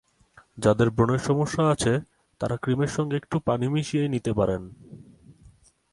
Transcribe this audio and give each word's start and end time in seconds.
যাঁদের 0.57 0.89
ব্রণের 0.89 1.19
সমস্যা 1.19 1.63
আছে, 1.69 1.93
তাঁরা 2.41 2.55
ক্রিমের 2.57 2.87
সঙ্গে 2.87 3.15
একটু 3.15 3.39
পানি 3.39 3.65
মিশিয়ে 3.67 4.05
নিতে 4.07 4.33
পারেন। 4.33 4.61